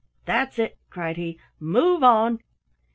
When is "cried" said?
0.89-1.17